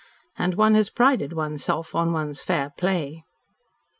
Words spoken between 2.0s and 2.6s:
one's